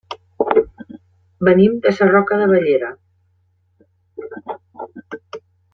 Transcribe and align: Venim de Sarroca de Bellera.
Venim 1.49 1.75
de 1.83 1.93
Sarroca 1.97 2.39
de 2.41 2.47
Bellera. 2.53 2.91